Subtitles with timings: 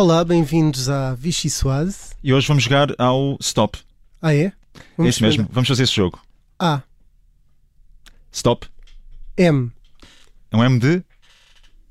[0.00, 2.10] Olá, bem-vindos à Vichy Soise.
[2.22, 3.80] E hoje vamos jogar ao Stop.
[4.22, 4.52] Ah, é?
[4.96, 6.20] é isso mesmo, vamos fazer esse jogo.
[6.56, 6.82] A.
[8.30, 8.68] Stop.
[9.36, 9.72] M.
[10.52, 11.02] É um M de?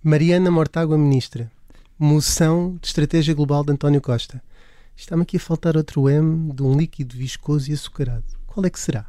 [0.02, 1.52] Mariana Mortágua Ministra.
[2.00, 4.42] Moção de Estratégia Global de António Costa.
[4.96, 8.24] Está-me aqui a faltar outro M de um líquido viscoso e açucarado.
[8.46, 9.06] Qual é que será?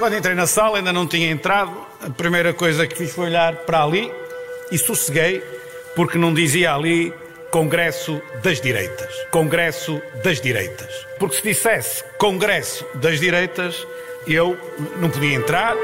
[0.00, 1.76] Quando entrei na sala, ainda não tinha entrado.
[2.00, 4.10] A primeira coisa que fiz foi olhar para ali
[4.72, 5.57] e sosseguei,
[5.98, 7.12] porque não dizia ali
[7.50, 9.12] Congresso das Direitas.
[9.32, 10.88] Congresso das Direitas.
[11.18, 13.84] Porque se dissesse Congresso das Direitas,
[14.24, 14.56] eu
[15.00, 15.74] não podia entrar.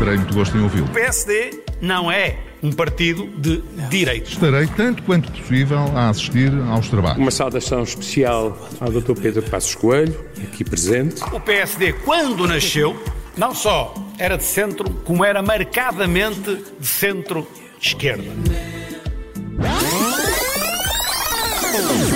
[0.00, 0.86] Terei muito gosto em ouvi-lo.
[0.86, 4.32] O PSD não é um partido de direitos.
[4.32, 7.18] Estarei tanto quanto possível a assistir aos trabalhos.
[7.18, 9.12] Uma saudação especial ao Dr.
[9.12, 11.22] Pedro Passos Coelho, aqui presente.
[11.32, 13.00] O PSD, quando nasceu,
[13.36, 17.62] não só era de centro, como era marcadamente de centro-esquerda.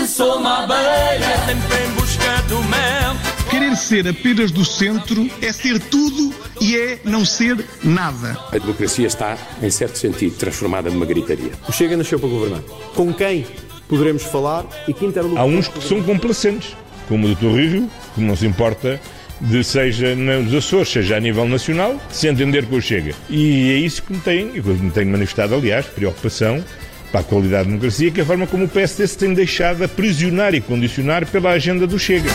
[0.06, 3.16] Sou uma abelha sempre em busca do mel.
[3.50, 8.38] Querer ser apenas do centro é ser tudo e é não ser nada.
[8.52, 11.50] A democracia está, em certo sentido, transformada numa gritaria.
[11.68, 12.62] O Chega nasceu para governar.
[12.94, 13.44] Com quem
[13.88, 15.42] poderemos falar e que interlocutor...
[15.42, 16.76] Há uns que são complacentes,
[17.08, 17.56] como o Dr.
[17.56, 19.00] Rio, que não se importa
[19.40, 23.14] de seja nos Açores, seja a nível nacional, se entender com o Chega.
[23.28, 26.64] E é isso que me tem, que me tenho manifestado, aliás, preocupação
[27.12, 29.84] para a qualidade da democracia, que é a forma como o PSD se tem deixado
[29.84, 32.30] aprisionar e condicionar pela agenda do Chega.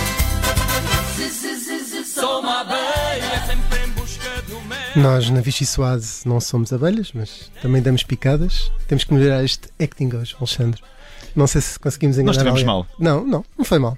[4.95, 8.71] Nós na Vichy Soise não somos abelhas, mas também damos picadas.
[8.87, 10.81] Temos que melhorar este acting hoje, Alexandre.
[11.35, 12.65] Não sei se conseguimos enganar Nós estivemos alguém.
[12.65, 12.87] mal.
[12.99, 13.97] Não, não, não foi mal.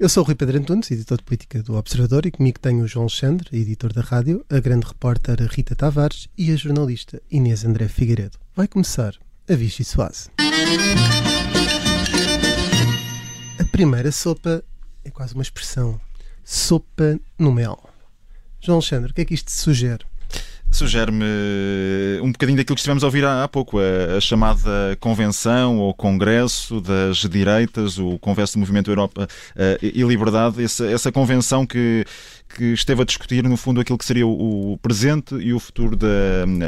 [0.00, 2.88] Eu sou o Rui Pedro Antunes, editor de política do Observador, e comigo tenho o
[2.88, 7.86] João Alexandre, editor da rádio, a grande repórter Rita Tavares e a jornalista Inês André
[7.86, 8.38] Figueiredo.
[8.56, 9.14] Vai começar
[9.46, 10.30] a Vichy Soise.
[13.58, 14.64] A primeira sopa
[15.04, 16.00] é quase uma expressão.
[16.42, 17.78] Sopa no mel.
[18.58, 20.06] João Alexandre, o que é que isto sugere?
[20.70, 21.24] Sugere-me
[22.22, 25.92] um bocadinho daquilo que estivemos a ouvir há, há pouco, a, a chamada Convenção ou
[25.92, 29.26] Congresso das Direitas, o Congresso do Movimento Europa
[29.56, 32.04] eh, e Liberdade, essa, essa convenção que,
[32.54, 36.08] que esteve a discutir, no fundo, aquilo que seria o, presente e o futuro da,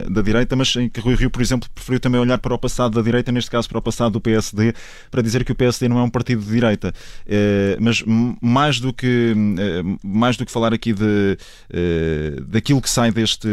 [0.08, 2.94] da direita, mas em que Rui Rio, por exemplo, preferiu também olhar para o passado
[2.94, 4.74] da direita, neste caso para o passado do PSD,
[5.10, 6.92] para dizer que o PSD não é um partido de direita.
[7.26, 8.02] Eh, mas
[8.40, 11.36] mais do que, eh, mais do que falar aqui de,
[11.70, 13.48] eh, daquilo que sai deste,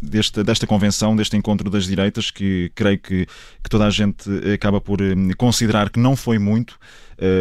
[0.00, 3.26] desta, desta convenção, deste encontro das direitas, que creio que,
[3.62, 4.98] que toda a gente acaba por
[5.36, 6.78] considerar que não foi muito,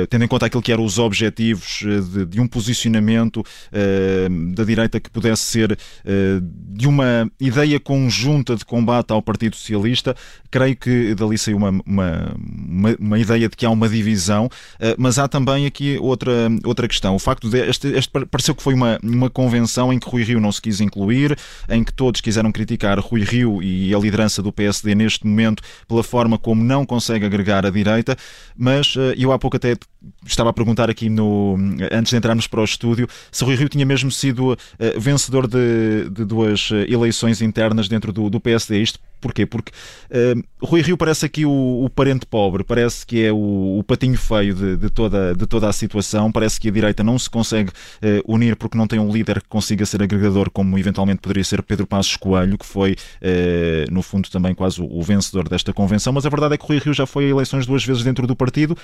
[0.10, 4.64] tendo em conta aquilo que eram os objetivos eh, de, de um posicionamento eh, da
[4.64, 10.16] direita que pudesse ser eh, de uma ideia conjunta de combate ao Partido Socialista,
[10.54, 14.48] creio que dali saiu uma, uma, uma, uma ideia de que há uma divisão,
[14.80, 16.32] eh, mas há também aqui outra,
[16.64, 17.16] outra questão.
[17.16, 20.40] O facto de este, este pareceu que foi uma, uma convenção em que Rui Rio
[20.40, 21.36] não se quis incluir,
[21.68, 26.04] em que todos quiseram criticar Rui Rio e a liderança do PSD neste momento pela
[26.04, 28.16] forma como não consegue agregar a direita,
[28.56, 29.78] mas eh, eu há pouco até
[30.26, 31.56] estava a perguntar aqui no,
[31.92, 36.10] antes de entrarmos para o estúdio se Rui Rio tinha mesmo sido eh, vencedor de,
[36.10, 38.82] de duas eh, eleições internas dentro do, do PSD.
[38.82, 39.46] Isto porquê?
[39.46, 39.72] Porque
[40.10, 44.18] eh, Rui Rio parece aqui o, o parente pobre, parece que é o, o patinho
[44.18, 47.72] feio de, de toda, de toda a situação, parece que a direita não se consegue
[48.02, 51.64] eh, unir porque não tem um líder que consiga ser agregador, como eventualmente poderia ser
[51.64, 56.12] Pedro Passos Coelho, que foi, eh, no fundo, também quase o, o vencedor desta convenção.
[56.12, 58.36] Mas a verdade é que Rui Rio já foi a eleições duas vezes dentro do
[58.36, 58.78] partido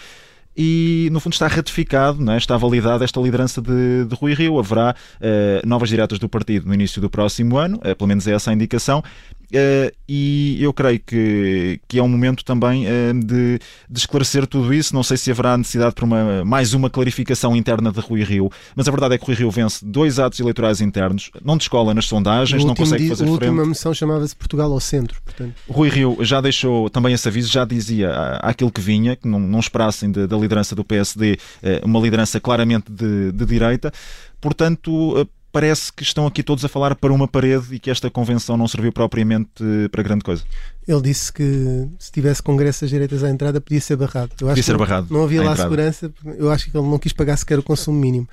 [0.55, 2.37] e no fundo está ratificado, é?
[2.37, 4.59] está validada esta liderança de, de Rui Rio.
[4.59, 8.33] Haverá eh, novas diretas do partido no início do próximo ano, eh, pelo menos é
[8.33, 9.03] essa a indicação.
[9.51, 14.73] Eh, e eu creio que, que é um momento também eh, de, de esclarecer tudo
[14.73, 14.93] isso.
[14.93, 18.87] Não sei se haverá necessidade para uma, mais uma clarificação interna de Rui Rio, mas
[18.87, 22.63] a verdade é que Rui Rio vence dois atos eleitorais internos, não descola nas sondagens,
[22.63, 23.45] não consegue fazer a frente.
[23.45, 25.21] última moção chamava-se Portugal ao centro.
[25.23, 29.39] Portanto, Rui Rio já deixou também esse aviso, já dizia aquilo que vinha, que não,
[29.39, 33.91] não esperassem da liderança do PSD eh, uma liderança claramente de, de direita.
[34.39, 38.55] Portanto, parece que estão aqui todos a falar para uma parede e que esta convenção
[38.57, 40.43] não serviu propriamente eh, para grande coisa.
[40.87, 44.31] ele disse que se tivesse congresso às direitas à entrada podia ser barrado.
[44.39, 45.63] Eu Podia ser barrado Não havia lá entrada.
[45.69, 46.11] segurança.
[46.37, 48.27] Eu acho que ele não quis pagar sequer o consumo mínimo.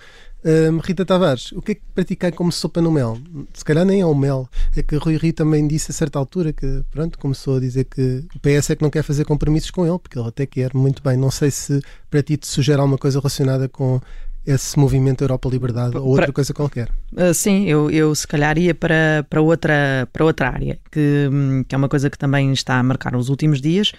[0.85, 3.19] Rita Tavares, o que é que praticar como sopa no mel?
[3.53, 4.49] Se calhar nem é o mel.
[4.77, 8.25] É que Rui Rio também disse a certa altura que, pronto, começou a dizer que
[8.33, 11.03] o PS é que não quer fazer compromissos com ele, porque ele até quer muito
[11.03, 11.17] bem.
[11.17, 14.01] Não sei se para ti te sugere alguma coisa relacionada com
[14.47, 16.89] esse movimento Europa Liberdade ou outra coisa qualquer?
[17.13, 21.65] Uh, sim, eu, eu se calhar ia para, para, outra, para outra área, que, hum,
[21.67, 23.93] que é uma coisa que também está a marcar nos últimos dias,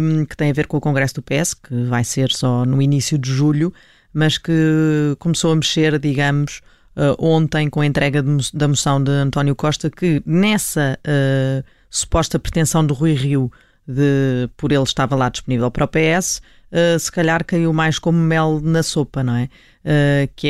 [0.00, 2.80] um, que tem a ver com o Congresso do PS, que vai ser só no
[2.80, 3.72] início de julho,
[4.12, 6.60] mas que começou a mexer, digamos,
[6.96, 12.38] uh, ontem com a entrega de, da moção de António Costa, que nessa uh, suposta
[12.38, 13.50] pretensão do Rui Rio
[13.86, 16.40] de por ele estava lá disponível para o PS,
[16.74, 19.44] uh, se calhar caiu mais como mel na sopa, não é?
[19.84, 20.48] Uh, que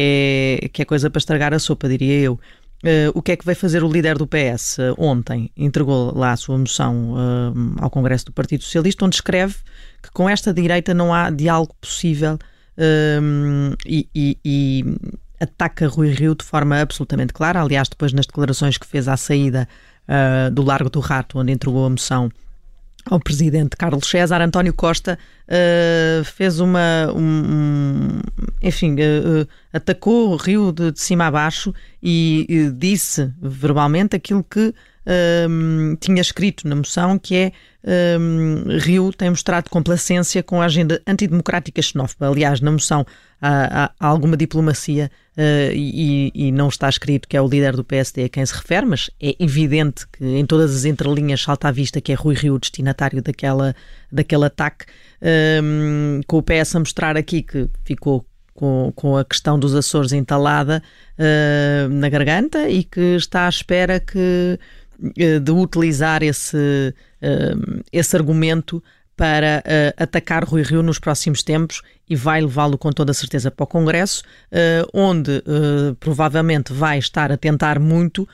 [0.63, 0.69] é?
[0.69, 2.35] Que é coisa para estragar a sopa, diria eu.
[2.83, 5.51] Uh, o que é que vai fazer o líder do PS ontem?
[5.57, 7.15] Entregou lá a sua moção
[7.81, 9.57] ao Congresso do Partido Socialista, onde escreve
[10.03, 12.39] que com esta direita não há diálogo possível
[13.87, 14.85] e, e, e
[15.41, 17.63] ataca Rui Rio de forma absolutamente clara.
[17.63, 19.67] Aliás, depois nas declarações que fez à saída
[20.53, 22.31] do Largo do Rato, onde entregou a moção
[23.05, 25.19] ao presidente Carlos César, António Costa
[25.49, 27.13] uh, fez uma.
[27.15, 28.21] Um,
[28.63, 34.75] enfim, uh, atacou o Rio de, de cima a baixo e, disse verbalmente aquilo que
[36.01, 37.53] tinha escrito na moção, que é
[38.19, 42.29] um, Rio tem mostrado complacência com a agenda antidemocrática xenófoba.
[42.29, 43.05] Aliás, na moção
[43.41, 47.85] há, há, alguma diplomacia uh, e, e, não está escrito que é o líder do
[47.85, 51.71] PSD a quem se refere, mas é evidente que em todas as entrelinhas salta à
[51.71, 53.75] vista que é Rui Rio destinatário daquela,
[54.11, 54.87] daquele ataque,
[55.63, 58.25] um, com o PS a mostrar aqui que ficou
[58.55, 60.83] com, com a questão dos Açores entalada
[61.19, 64.59] uh, na garganta e que está à espera que
[64.99, 66.57] de utilizar esse,
[67.23, 68.83] uh, esse argumento
[69.17, 73.65] para uh, atacar Rui Rio nos próximos tempos e vai levá-lo com toda certeza para
[73.65, 75.43] o Congresso, uh, onde
[76.01, 78.29] provavelmente vai estar a tentar muito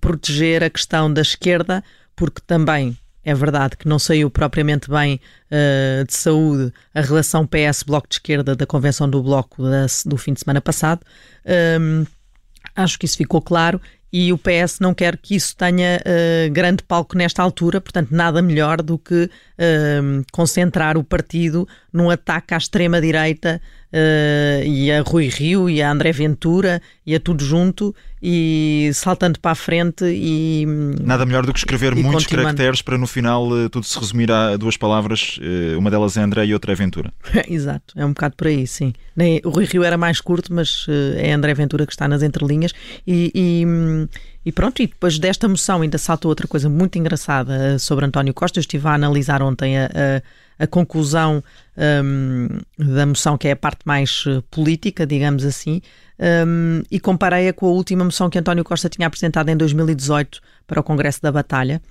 [0.00, 1.82] proteger a questão da esquerda,
[2.14, 5.20] porque também é verdade que não saiu propriamente bem
[6.06, 10.40] de saúde a relação PS-Bloco de Esquerda da Convenção do Bloco da, do fim de
[10.40, 11.00] semana passado.
[12.76, 13.80] acho que isso ficou claro
[14.16, 18.40] e o PS não quer que isso tenha uh, grande palco nesta altura, portanto, nada
[18.40, 23.62] melhor do que uh, concentrar o partido num ataque à extrema-direita
[23.92, 29.38] uh, e a Rui Rio e a André Ventura e a tudo junto e saltando
[29.38, 30.66] para a frente e
[31.00, 34.56] nada melhor do que escrever muitos caracteres para no final uh, tudo se resumir a
[34.56, 37.12] duas palavras uh, uma delas é André e outra é Ventura.
[37.48, 38.92] Exato, é um bocado por aí, sim.
[39.14, 40.86] Nem, o Rui Rio era mais curto mas
[41.16, 42.72] é André Ventura que está nas entrelinhas.
[43.06, 43.64] E, e,
[44.44, 48.58] e pronto, e depois desta moção ainda saltou outra coisa muito engraçada sobre António Costa,
[48.58, 51.42] eu estive a analisar ontem a, a a conclusão
[51.76, 52.48] um,
[52.78, 55.80] da moção, que é a parte mais eh, política, digamos assim,
[56.46, 60.80] um, e comparei-a com a última moção que António Costa tinha apresentado em 2018 para
[60.80, 61.82] o Congresso da Batalha.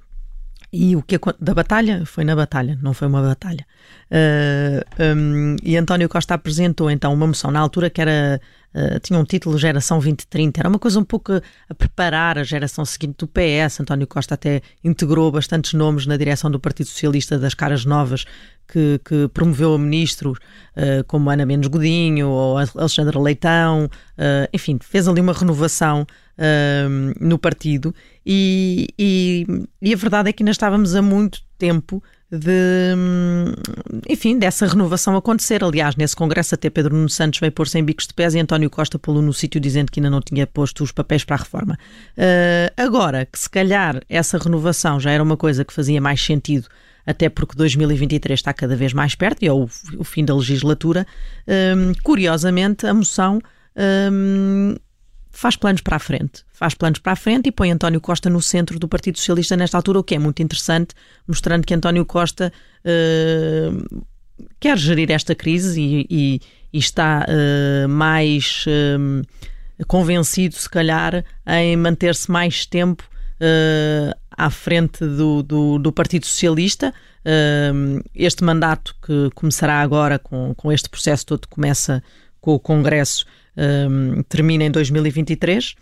[0.75, 3.63] E o que da batalha foi na batalha, não foi uma batalha.
[4.09, 8.41] Uh, um, e António Costa apresentou então uma moção na altura que era
[8.75, 12.85] uh, tinha um título Geração 2030, era uma coisa um pouco a preparar a geração
[12.85, 13.79] seguinte do PS.
[13.79, 18.25] António Costa até integrou bastantes nomes na direção do Partido Socialista das caras novas
[18.67, 20.37] que, que promoveu a ministros
[20.77, 26.05] uh, como Ana Menos Godinho ou Alexandre Leitão, uh, enfim, fez ali uma renovação
[27.19, 27.93] no partido.
[28.25, 29.45] E, e,
[29.79, 32.01] e, a verdade é que ainda estávamos há muito tempo
[32.39, 32.95] de,
[34.09, 35.63] enfim, dessa renovação acontecer.
[35.63, 38.69] Aliás, nesse congresso até Pedro Nuno Santos veio pôr sem bicos de pés e António
[38.69, 41.77] Costa pô-lo no sítio dizendo que ainda não tinha posto os papéis para a reforma.
[42.75, 46.67] agora, que se calhar essa renovação já era uma coisa que fazia mais sentido
[47.05, 51.05] até porque 2023 está cada vez mais perto e é o, o fim da legislatura.
[51.47, 53.41] Um, curiosamente, a moção
[54.11, 54.75] um,
[55.33, 56.45] faz planos para a frente.
[56.53, 59.77] Faz planos para a frente e põe António Costa no centro do Partido Socialista nesta
[59.77, 60.93] altura, o que é muito interessante,
[61.27, 62.53] mostrando que António Costa
[62.85, 64.05] uh,
[64.59, 71.75] quer gerir esta crise e, e, e está uh, mais uh, convencido, se calhar, em
[71.75, 73.03] manter-se mais tempo
[73.41, 76.93] uh, à frente do, do, do Partido Socialista.
[78.13, 82.03] Este mandato que começará agora com, com este processo todo, começa
[82.41, 83.25] com o Congresso,
[83.57, 85.75] uh, termina em 2023.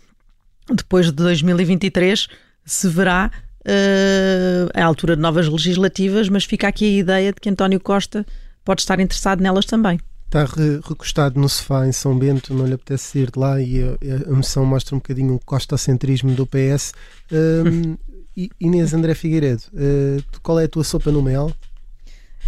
[0.74, 2.28] Depois de 2023
[2.64, 7.50] se verá uh, a altura de novas legislativas, mas fica aqui a ideia de que
[7.50, 8.24] António Costa
[8.64, 9.98] pode estar interessado nelas também
[10.32, 10.46] está
[10.88, 14.34] recostado no sofá em São Bento, não lhe apetece sair de lá e a, a
[14.34, 16.94] moção mostra um bocadinho o costacentrismo do PS.
[17.30, 17.96] Um,
[18.58, 21.52] Inês André Figueiredo, uh, qual é a tua sopa no mel?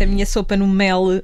[0.00, 1.22] A minha sopa no mel uh,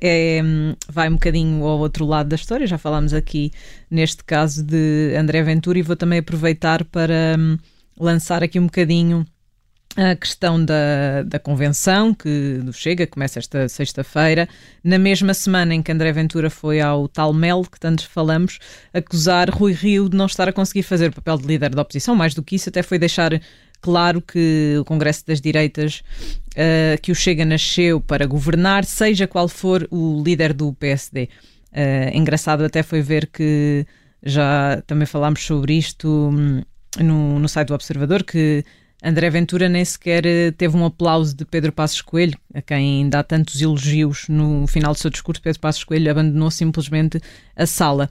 [0.00, 0.40] é,
[0.88, 2.66] vai um bocadinho ao outro lado da história.
[2.66, 3.52] Já falámos aqui,
[3.88, 7.56] neste caso, de André Ventura, e vou também aproveitar para um,
[7.98, 9.24] lançar aqui um bocadinho
[9.96, 14.48] a questão da, da convenção que do Chega começa esta sexta-feira,
[14.84, 18.58] na mesma semana em que André Ventura foi ao tal Mel, que tantos falamos,
[18.94, 22.14] acusar Rui Rio de não estar a conseguir fazer o papel de líder da oposição.
[22.14, 23.40] Mais do que isso, até foi deixar
[23.80, 26.02] claro que o Congresso das Direitas,
[26.52, 31.24] uh, que o Chega nasceu para governar, seja qual for o líder do PSD.
[31.24, 31.28] Uh,
[31.72, 33.86] eh, engraçado até foi ver que
[34.22, 36.62] já também falámos sobre isto hum,
[36.98, 38.64] no, no site do Observador, que
[39.02, 43.22] André Ventura nem sequer eh, teve um aplauso de Pedro Passos Coelho, a quem dá
[43.22, 45.40] tantos elogios no final do seu discurso.
[45.40, 47.20] Pedro Passos Coelho abandonou simplesmente
[47.56, 48.10] a sala.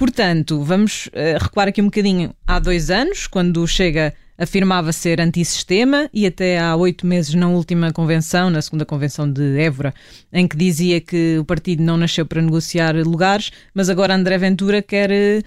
[0.00, 2.34] Portanto, vamos uh, recuar aqui um bocadinho.
[2.46, 7.92] Há dois anos, quando chega afirmava ser antissistema e até há oito meses na última
[7.92, 9.92] convenção, na segunda convenção de Évora,
[10.32, 14.80] em que dizia que o partido não nasceu para negociar lugares, mas agora André Ventura
[14.80, 15.42] quer eh,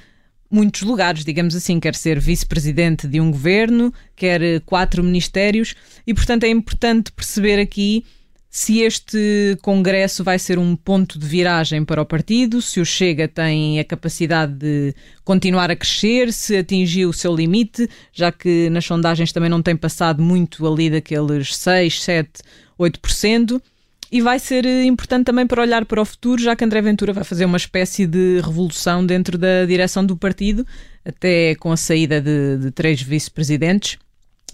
[0.52, 5.74] muitos lugares, digamos assim, quer ser vice-presidente de um governo, quer eh, quatro ministérios.
[6.06, 8.06] E, portanto, é importante perceber aqui
[8.56, 13.28] se este congresso vai ser um ponto de viragem para o partido, se o Chega
[13.28, 14.94] tem a capacidade de
[15.24, 19.76] continuar a crescer, se atingiu o seu limite, já que nas sondagens também não tem
[19.76, 22.30] passado muito ali daqueles 6, 7,
[22.80, 23.60] 8%.
[24.12, 27.12] E vai ser eh, importante também para olhar para o futuro, já que André Ventura
[27.12, 30.64] vai fazer uma espécie de revolução dentro da direção do partido,
[31.04, 33.98] até com a saída de, de três vice-presidentes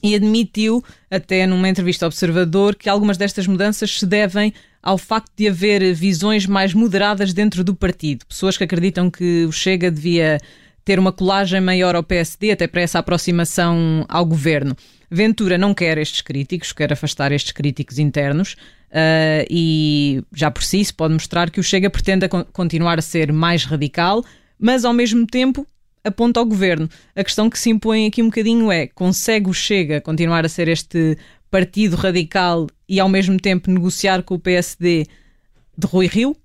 [0.01, 5.31] e admitiu, até numa entrevista ao Observador, que algumas destas mudanças se devem ao facto
[5.35, 8.25] de haver visões mais moderadas dentro do partido.
[8.25, 10.39] Pessoas que acreditam que o Chega devia
[10.85, 14.75] ter uma colagem maior ao PSD, até para essa aproximação ao governo.
[15.11, 18.53] Ventura não quer estes críticos, quer afastar estes críticos internos.
[18.89, 23.31] Uh, e já por si isso pode mostrar que o Chega pretende continuar a ser
[23.31, 24.25] mais radical,
[24.57, 25.67] mas ao mesmo tempo
[26.03, 26.89] aponta ao governo.
[27.15, 30.67] A questão que se impõe aqui um bocadinho é: consegue o Chega continuar a ser
[30.67, 31.17] este
[31.49, 35.05] partido radical e ao mesmo tempo negociar com o PSD
[35.77, 36.35] de Rui Rio?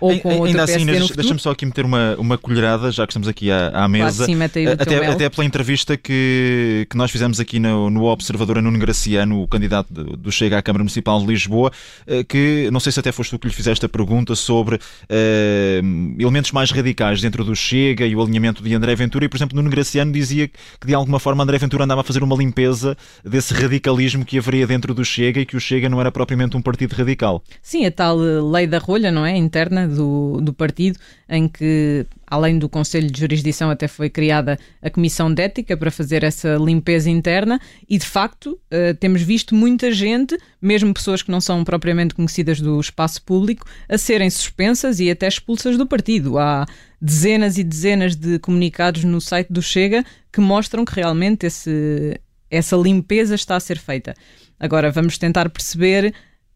[0.00, 3.50] Ou com Ainda assim, deixa-me só aqui meter uma, uma colherada, já que estamos aqui
[3.50, 4.24] à, à mesa.
[4.26, 8.62] Claro, sim, até, até pela entrevista que, que nós fizemos aqui no, no Observador a
[8.62, 11.72] Nuno Graciano, o candidato do, Chega à Câmara Municipal de Lisboa,
[12.06, 16.20] eh, que não sei se até foste tu que lhe fizeste a pergunta sobre uh,
[16.20, 19.24] elementos mais radicais dentro do Chega e o alinhamento de André Ventura.
[19.24, 22.22] E, por exemplo, Nuno Graciano dizia que de alguma forma André Ventura andava a fazer
[22.22, 26.12] uma limpeza desse radicalismo que haveria dentro do Chega e que o Chega não era
[26.12, 27.42] propriamente um partido radical.
[27.60, 29.36] Sim, a tal lei da rolha, não é?
[29.36, 34.90] Interna do, do partido, em que, além do Conselho de Jurisdição, até foi criada a
[34.90, 39.90] Comissão de Ética para fazer essa limpeza interna, e de facto uh, temos visto muita
[39.90, 45.10] gente, mesmo pessoas que não são propriamente conhecidas do espaço público, a serem suspensas e
[45.10, 46.38] até expulsas do partido.
[46.38, 46.66] Há
[47.00, 52.76] dezenas e dezenas de comunicados no site do Chega que mostram que realmente esse, essa
[52.76, 54.14] limpeza está a ser feita.
[54.60, 56.12] Agora vamos tentar perceber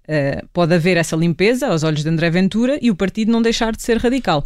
[0.08, 3.72] Uh, pode haver essa limpeza aos olhos de André Ventura e o partido não deixar
[3.72, 4.44] de ser radical.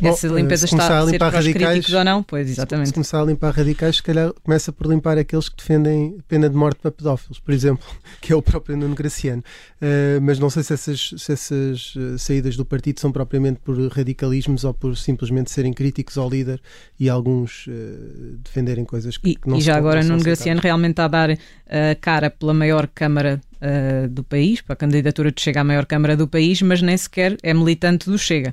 [0.00, 2.22] Bom, essa limpeza está a, ser para os críticos ou não?
[2.22, 2.88] Pois, exatamente.
[2.88, 6.56] Se começar a limpar radicais, se calhar começa por limpar aqueles que defendem pena de
[6.56, 7.86] morte para pedófilos, por exemplo,
[8.20, 9.42] que é o próprio Nuno Graciano.
[9.80, 13.76] Uh, mas não sei se essas, se essas uh, saídas do partido são propriamente por
[13.88, 16.60] radicalismos ou por simplesmente serem críticos ao líder
[17.00, 17.70] e alguns uh,
[18.44, 21.30] defenderem coisas que, e, que não E já agora Nuno Graciano realmente está a dar
[21.30, 23.40] a cara pela maior Câmara
[24.10, 27.36] do país, para a candidatura de Chega à maior Câmara do país, mas nem sequer
[27.42, 28.52] é militante do Chega.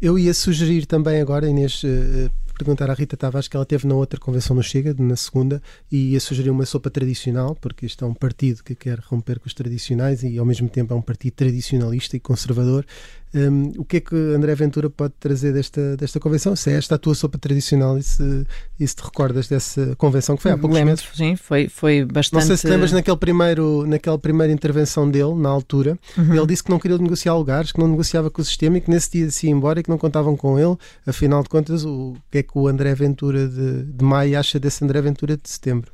[0.00, 3.94] Eu ia sugerir também agora, Inês, uh, perguntar à Rita Tavares que ela teve na
[3.94, 8.06] outra convenção no Chega, na segunda, e ia sugerir uma sopa tradicional, porque este é
[8.06, 11.34] um partido que quer romper com os tradicionais e ao mesmo tempo é um partido
[11.34, 12.86] tradicionalista e conservador.
[13.32, 16.56] Um, o que é que André Ventura pode trazer desta, desta convenção?
[16.56, 18.46] Se é esta a tua sopa tradicional e se,
[18.78, 21.08] e se te recordas dessa convenção que foi há poucos Lembro, meses?
[21.14, 22.40] Sim, foi, foi bastante.
[22.40, 26.34] Não sei se te lembras naquele primeiro, naquela primeira intervenção dele, na altura, uhum.
[26.34, 28.90] ele disse que não queria negociar lugares, que não negociava com o sistema e que
[28.90, 30.76] nesse dia se ia embora e que não contavam com ele.
[31.06, 34.84] Afinal de contas, o que é que o André Ventura de, de maio acha desse
[34.84, 35.92] André Ventura de setembro?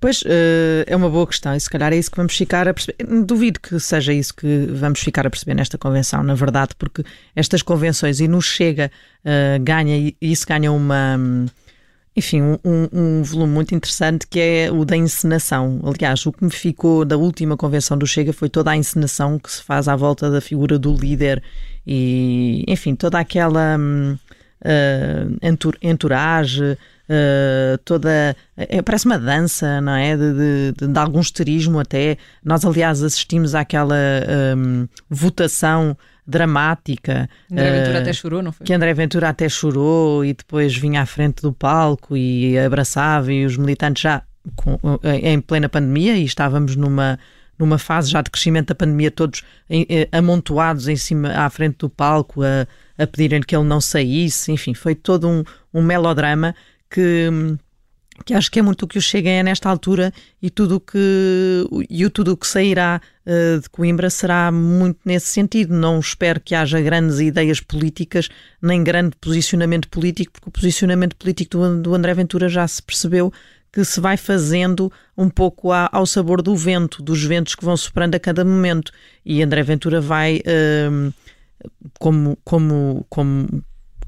[0.00, 2.72] Pois, uh, é uma boa questão e se calhar é isso que vamos ficar a
[2.72, 3.04] perceber.
[3.22, 7.04] Duvido que seja isso que vamos ficar a perceber nesta convenção, na verdade, porque
[7.36, 8.90] estas convenções, e nos chega,
[9.22, 11.18] uh, ganha, e isso ganha uma.
[12.16, 15.80] Enfim, um, um, volume muito interessante que é o da encenação.
[15.84, 19.50] Aliás, o que me ficou da última convenção do Chega foi toda a encenação que
[19.52, 21.42] se faz à volta da figura do líder
[21.86, 26.76] e, enfim, toda aquela uh, entourage,
[27.10, 28.36] uh, toda.
[28.56, 30.16] É, parece uma dança, não é?
[30.16, 32.16] De, de, de, algum esterismo até.
[32.44, 33.96] Nós, aliás, assistimos àquela
[34.56, 37.28] um, votação dramática.
[37.50, 38.66] André Ventura uh, até chorou, não foi?
[38.66, 43.44] Que André Ventura até chorou e depois vinha à frente do palco e abraçava e
[43.44, 44.22] os militantes já
[44.54, 44.78] com,
[45.22, 47.18] em plena pandemia e estávamos numa
[47.60, 51.76] numa fase já de crescimento da pandemia, todos em, eh, amontoados em cima, à frente
[51.76, 56.54] do palco, a, a pedirem que ele não saísse, enfim, foi todo um, um melodrama
[56.90, 57.28] que,
[58.24, 61.66] que acho que é muito o que o Chega é nesta altura e tudo que
[61.88, 65.74] e o tudo que sairá uh, de Coimbra será muito nesse sentido.
[65.74, 68.28] Não espero que haja grandes ideias políticas
[68.60, 73.32] nem grande posicionamento político, porque o posicionamento político do, do André Ventura já se percebeu
[73.72, 78.14] que se vai fazendo um pouco ao sabor do vento, dos ventos que vão soprando
[78.14, 78.92] a cada momento.
[79.24, 80.42] E André Ventura vai,
[80.90, 81.12] hum,
[81.98, 83.62] como, como, como,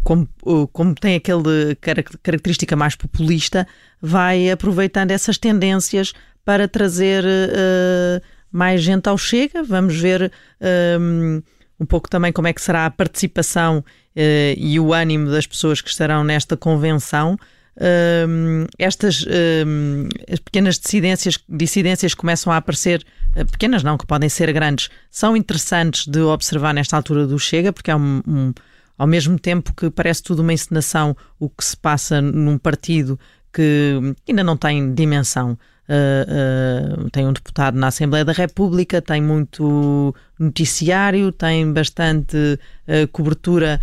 [0.05, 0.29] como,
[0.73, 1.77] como tem aquele
[2.23, 3.67] característica mais populista,
[4.01, 6.13] vai aproveitando essas tendências
[6.45, 9.63] para trazer uh, mais gente ao Chega.
[9.63, 10.33] Vamos ver
[11.01, 11.43] um,
[11.81, 13.85] um pouco também como é que será a participação uh,
[14.57, 17.39] e o ânimo das pessoas que estarão nesta convenção
[18.79, 19.25] estas
[20.31, 23.03] as pequenas dissidências, dissidências começam a aparecer,
[23.51, 27.91] pequenas não, que podem ser grandes, são interessantes de observar nesta altura do Chega, porque
[27.91, 28.53] é um,
[29.03, 33.19] ao mesmo tempo que parece tudo uma encenação o que se passa num partido
[33.53, 35.59] que ainda não tem dimensão.
[35.89, 43.09] Uh, uh, tem um deputado na Assembleia da República, tem muito noticiário, tem bastante uh,
[43.11, 43.81] cobertura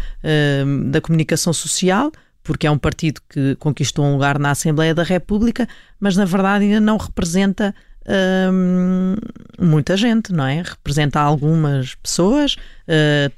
[0.90, 5.68] da comunicação social, porque é um partido que conquistou um lugar na Assembleia da República,
[6.00, 7.76] mas na verdade ainda não representa
[9.60, 10.64] muita gente, não é?
[10.64, 12.56] Representa algumas pessoas,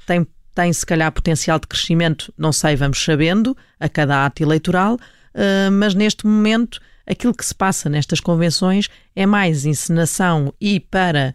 [0.06, 4.94] tem, tem se calhar potencial de crescimento, não sei, vamos sabendo, a cada ato eleitoral,
[4.94, 11.34] uh, mas neste momento aquilo que se passa nestas convenções é mais encenação e para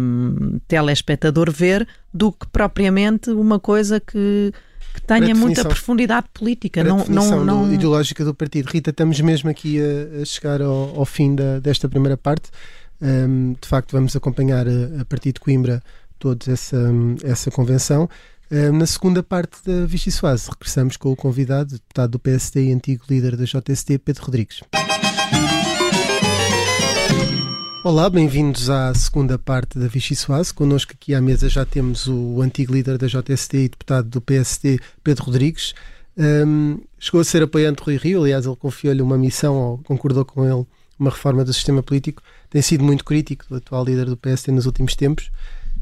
[0.00, 4.52] um, telespectador ver do que propriamente uma coisa que
[4.94, 6.82] que tenha muita profundidade política.
[6.82, 7.72] Não, não, não...
[7.72, 8.68] ideológica do partido.
[8.68, 12.50] Rita, estamos mesmo aqui a, a chegar ao, ao, fim da, desta primeira parte.
[13.00, 15.80] Um, de facto, vamos acompanhar a, a partir de Coimbra
[16.18, 16.90] toda essa,
[17.22, 18.08] essa convenção.
[18.50, 22.72] Um, na segunda parte da Vichy Soase, regressamos com o convidado, deputado do PSD e
[22.72, 24.62] antigo líder da JST, Pedro Rodrigues.
[27.84, 30.54] Olá, bem-vindos à segunda parte da Vichy Soase.
[30.54, 34.80] Connosco aqui à mesa já temos o antigo líder da JST e deputado do PSD,
[35.04, 35.74] Pedro Rodrigues.
[36.16, 40.24] Um, chegou a ser apoiante de Rui Rio, aliás, ele confiou-lhe uma missão ou concordou
[40.24, 40.66] com ele
[40.98, 42.22] uma reforma do sistema político.
[42.48, 45.30] Tem sido muito crítico do atual líder do PSD nos últimos tempos.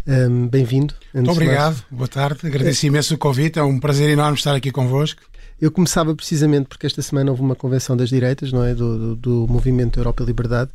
[0.07, 0.95] Um, Bem-vindo.
[1.13, 2.47] Muito obrigado, boa tarde.
[2.47, 2.89] Agradeço é.
[2.89, 5.21] imenso o convite, é um prazer enorme estar aqui convosco.
[5.61, 8.75] Eu começava precisamente porque esta semana houve uma convenção das direitas, não é?
[8.75, 10.71] Do, do, do Movimento Europa e Liberdade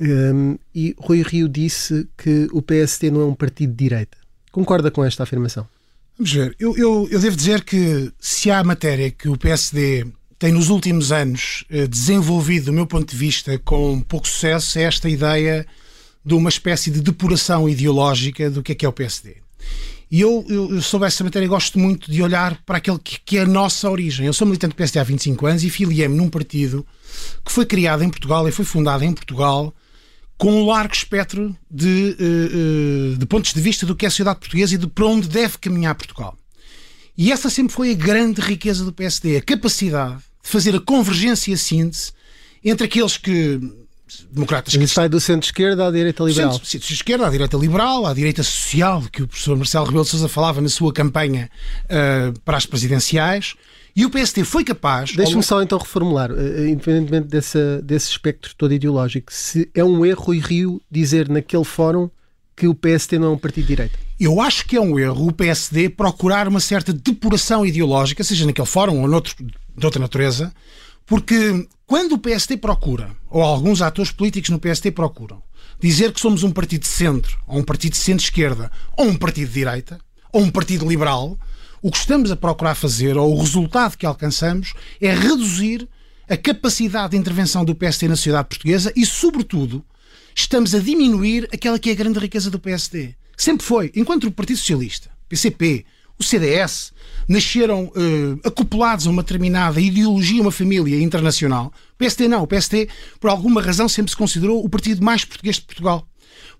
[0.00, 4.16] um, e Rui Rio disse que o PSD não é um partido de direita.
[4.52, 5.66] Concorda com esta afirmação?
[6.18, 6.54] Vamos ver.
[6.58, 10.06] Eu, eu, eu devo dizer que se há matéria que o PSD
[10.38, 14.82] tem nos últimos anos eh, desenvolvido, do meu ponto de vista, com pouco sucesso, é
[14.82, 15.66] esta ideia
[16.26, 19.36] de uma espécie de depuração ideológica do que é que é o PSD.
[20.10, 23.38] E eu, eu, eu sobre essa matéria gosto muito de olhar para aquele que, que
[23.38, 24.26] é a nossa origem.
[24.26, 26.84] Eu sou militante do PSD há 25 anos e filiei-me num partido
[27.44, 29.72] que foi criado em Portugal e foi fundado em Portugal
[30.36, 34.10] com um largo espectro de, uh, uh, de pontos de vista do que é a
[34.10, 36.36] sociedade portuguesa e de para onde deve caminhar Portugal.
[37.16, 41.52] E essa sempre foi a grande riqueza do PSD, a capacidade de fazer a convergência
[41.52, 42.12] e a síntese
[42.64, 43.60] entre aqueles que
[44.30, 46.60] democratas que sai do centro-esquerda à direita liberal.
[46.62, 50.60] Centro-esquerda à direita liberal, à direita social, que o professor Marcelo Rebelo de Sousa falava
[50.60, 51.50] na sua campanha
[51.84, 53.54] uh, para as presidenciais.
[53.94, 55.14] E o PSD foi capaz.
[55.14, 60.34] Deixe-me só então reformular, uh, independentemente dessa, desse espectro todo ideológico, se é um erro
[60.34, 62.10] e Rio dizer naquele fórum
[62.56, 63.98] que o PSD não é um partido de direita.
[64.18, 68.66] Eu acho que é um erro o PSD procurar uma certa depuração ideológica, seja naquele
[68.66, 69.34] fórum ou noutro,
[69.76, 70.52] de outra natureza,
[71.06, 75.42] porque quando o PSD procura, ou alguns atores políticos no PSD procuram,
[75.80, 79.48] dizer que somos um partido de centro, ou um partido de centro-esquerda, ou um partido
[79.48, 80.00] de direita,
[80.32, 81.38] ou um partido liberal,
[81.80, 85.88] o que estamos a procurar fazer, ou o resultado que alcançamos, é reduzir
[86.28, 89.84] a capacidade de intervenção do PSD na sociedade portuguesa e, sobretudo,
[90.34, 93.14] estamos a diminuir aquela que é a grande riqueza do PSD.
[93.36, 95.84] Sempre foi, enquanto o Partido Socialista, PCP,
[96.18, 96.92] o CDS,
[97.28, 101.72] nasceram uh, acoplados a uma determinada ideologia, uma família internacional.
[101.94, 102.42] O PSD não.
[102.42, 102.88] O PSD,
[103.20, 106.06] por alguma razão, sempre se considerou o partido mais português de Portugal.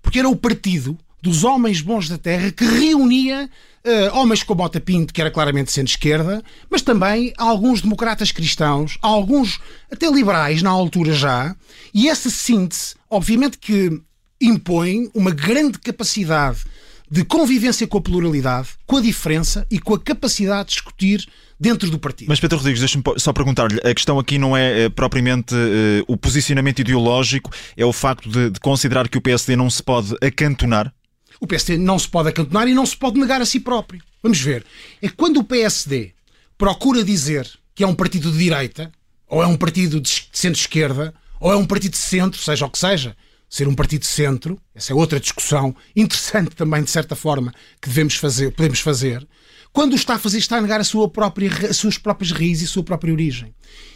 [0.01, 3.49] Porque era o partido dos homens bons da terra que reunia
[3.83, 9.59] uh, homens como Mota Pinto, que era claramente centro-esquerda, mas também alguns democratas cristãos, alguns
[9.91, 11.55] até liberais na altura já,
[11.93, 14.01] e essa síntese, obviamente que
[14.39, 16.59] impõe uma grande capacidade
[17.09, 21.27] de convivência com a pluralidade, com a diferença e com a capacidade de discutir
[21.59, 22.27] dentro do partido.
[22.27, 26.17] Mas Pedro Rodrigues, deixa-me só perguntar-lhe, a questão aqui não é eh, propriamente eh, o
[26.17, 30.93] posicionamento ideológico, é o facto de, de considerar que o PSD não se pode acantonar?
[31.39, 34.01] O PSD não se pode acantonar e não se pode negar a si próprio.
[34.21, 34.65] Vamos ver.
[35.01, 36.11] É quando o PSD
[36.57, 38.91] procura dizer que é um partido de direita,
[39.27, 42.79] ou é um partido de centro-esquerda, ou é um partido de centro, seja o que
[42.79, 43.15] seja,
[43.49, 47.87] ser um partido de centro, essa é outra discussão interessante também, de certa forma, que
[47.87, 49.27] devemos fazer, podemos fazer.
[49.71, 52.63] Quando o está a fazer, está a negar a sua própria, as suas próprias raízes
[52.63, 53.53] e a sua própria origem.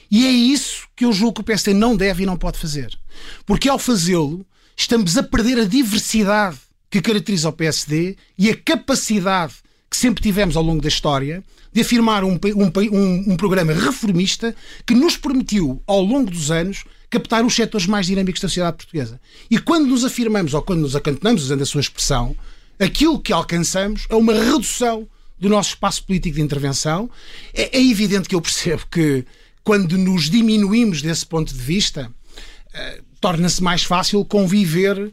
[0.09, 2.97] E é isso que eu julgo que o PSD não deve e não pode fazer.
[3.45, 6.57] Porque ao fazê-lo, estamos a perder a diversidade
[6.89, 9.55] que caracteriza o PSD e a capacidade
[9.89, 14.53] que sempre tivemos ao longo da história de afirmar um, um, um, um programa reformista
[14.85, 19.19] que nos permitiu, ao longo dos anos, captar os setores mais dinâmicos da sociedade portuguesa.
[19.49, 22.35] E quando nos afirmamos ou quando nos acantonamos, usando a sua expressão,
[22.79, 27.09] aquilo que alcançamos é uma redução do nosso espaço político de intervenção.
[27.53, 29.25] É, é evidente que eu percebo que
[29.63, 35.11] quando nos diminuímos desse ponto de vista, uh, torna-se mais fácil conviver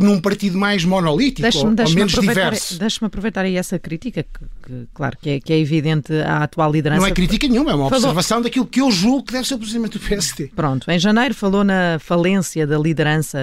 [0.00, 2.78] num partido mais monolítico ou, ou menos diverso.
[2.78, 6.72] Deixa-me aproveitar aí essa crítica, que, que claro que é, que é, evidente à atual
[6.72, 7.00] liderança.
[7.00, 8.04] Não é crítica nenhuma, é uma falou...
[8.04, 10.50] observação daquilo que eu julgo que deve ser o posicionamento do PSD.
[10.54, 13.38] Pronto, em janeiro falou na falência da liderança,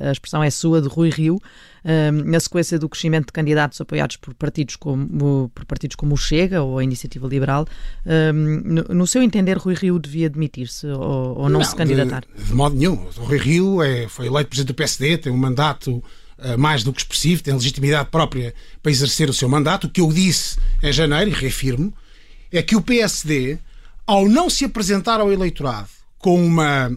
[0.00, 1.40] a, a expressão é sua, de Rui Rio
[2.24, 6.62] na sequência do crescimento de candidatos apoiados por partidos como, por partidos como o Chega
[6.62, 7.66] ou a Iniciativa Liberal,
[8.34, 12.24] no, no seu entender, Rui Rio devia demitir-se ou, ou, não, não se candidatar?
[12.36, 12.94] De, de, modo nenhum.
[13.16, 16.92] O Rui Rio é, foi eleito presidente do PSD, tem um mandato uh, mais do
[16.92, 19.86] que expressivo, tem legitimidade própria para exercer o seu mandato.
[19.86, 21.92] O que eu disse em janeiro, e reafirmo,
[22.50, 23.58] é que o PSD,
[24.06, 26.90] ao não se apresentar ao eleitorado com uma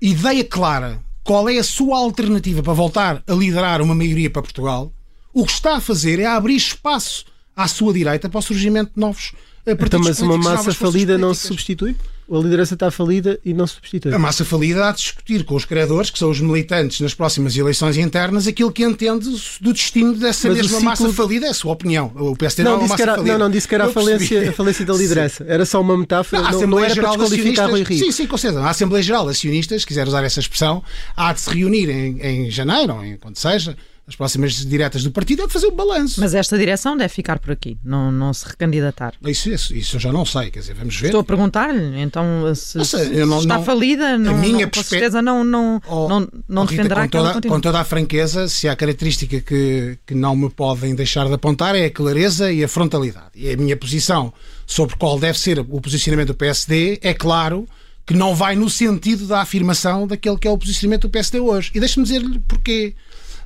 [0.00, 4.92] ideia clara qual é a sua alternativa para voltar a liderar uma maioria para Portugal,
[5.32, 9.00] o que está a fazer é abrir espaço à sua direita para o surgimento de
[9.00, 9.32] novos
[9.66, 11.96] eh, partidos então, Mas uma massa falida não se substitui?
[12.30, 14.12] A liderança está falida e não se substitui.
[14.12, 17.56] A massa falida há de discutir com os criadores, que são os militantes nas próximas
[17.56, 20.84] eleições internas, aquilo que entende do destino dessa Mas mesma ciclo...
[20.84, 21.46] massa falida.
[21.46, 22.12] É a sua opinião.
[22.14, 23.32] O PSD não, não é uma massa era, falida.
[23.32, 25.44] Não, não, disse que era a falência, a falência da liderança.
[25.48, 26.42] Era só uma metáfora.
[26.42, 27.98] Não, não, não era para desqualificar Rui Rio.
[27.98, 28.62] Sim, sim, com certeza.
[28.62, 30.82] A Assembleia Geral de Acionistas, se quiser usar essa expressão,
[31.16, 33.76] há de se reunir em, em janeiro, ou em quando seja,
[34.08, 36.18] as próximas diretas do partido é de fazer o balanço.
[36.18, 39.12] Mas esta direção deve ficar por aqui, não, não se recandidatar.
[39.26, 41.08] Isso, isso, isso eu já não sei, quer dizer, vamos ver.
[41.08, 45.20] Estou a perguntar-lhe, então se, sei, não, está não, falida, não, minha não, com certeza
[45.20, 48.66] não, não, oh, não, não oh, Rita, defenderá com toda, com toda a franqueza, se
[48.66, 52.68] há característica que, que não me podem deixar de apontar é a clareza e a
[52.68, 53.32] frontalidade.
[53.34, 54.32] E a minha posição
[54.66, 57.68] sobre qual deve ser o posicionamento do PSD é claro
[58.06, 61.70] que não vai no sentido da afirmação daquele que é o posicionamento do PSD hoje.
[61.74, 62.94] E deixe-me dizer-lhe porquê.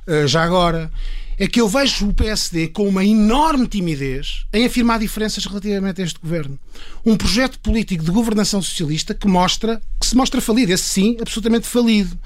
[0.07, 0.91] Eh, já agora,
[1.37, 6.05] é que eu vejo o PSD com uma enorme timidez em afirmar diferenças relativamente a
[6.05, 6.59] este governo.
[7.05, 11.67] Um projeto político de governação socialista que mostra que se mostra falido, esse sim, absolutamente
[11.67, 12.17] falido.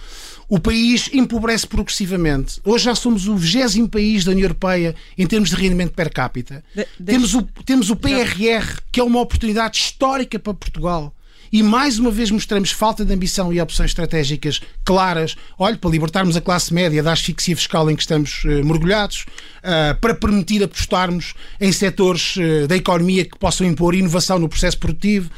[0.49, 2.61] O país empobrece progressivamente.
[2.63, 6.63] Hoje já somos o 20 país da União Europeia em termos de rendimento per capita.
[6.73, 11.13] De, temos, o, temos o PRR, que é uma oportunidade histórica para Portugal
[11.51, 16.35] e mais uma vez mostramos falta de ambição e opções estratégicas claras, olha, para libertarmos
[16.35, 19.25] a classe média da asfixia fiscal em que estamos uh, mergulhados,
[19.59, 24.77] uh, para permitir apostarmos em setores uh, da economia que possam impor inovação no processo
[24.77, 25.29] produtivo,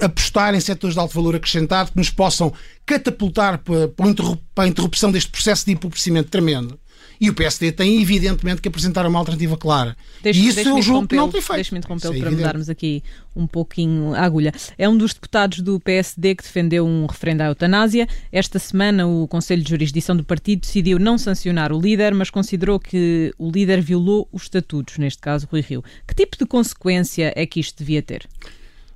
[0.00, 2.52] apostar em setores de alto valor acrescentado que nos possam
[2.86, 6.78] catapultar para, para a interrupção deste processo de empobrecimento tremendo.
[7.20, 9.94] E o PSD tem, evidentemente, que apresentar uma alternativa clara.
[10.22, 11.56] Deixe, e isso eu julgo que não tem feito.
[11.56, 13.02] Deixe-me interrompê-lo é para mudarmos aqui
[13.36, 14.54] um pouquinho a agulha.
[14.78, 18.08] É um dos deputados do PSD que defendeu um referendo à eutanásia.
[18.32, 22.80] Esta semana, o Conselho de Jurisdição do partido decidiu não sancionar o líder, mas considerou
[22.80, 25.84] que o líder violou os estatutos, neste caso, Rui Rio.
[26.08, 28.26] Que tipo de consequência é que isto devia ter?